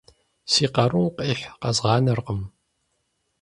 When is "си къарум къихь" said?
0.51-1.45